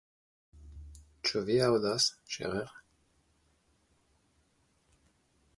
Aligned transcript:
Ĉu 1.29 1.41
vi 1.49 1.57
aŭdas, 1.67 2.09
Scherer? 2.33 2.73